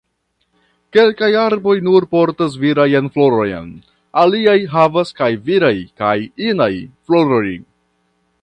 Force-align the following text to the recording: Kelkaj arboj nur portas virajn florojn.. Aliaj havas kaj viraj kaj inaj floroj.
Kelkaj 0.95 1.29
arboj 1.41 1.75
nur 1.87 2.07
portas 2.15 2.55
virajn 2.63 3.11
florojn.. 3.17 3.69
Aliaj 4.25 4.57
havas 4.75 5.15
kaj 5.21 5.31
viraj 5.51 5.73
kaj 6.03 6.19
inaj 6.51 6.73
floroj. 7.05 7.49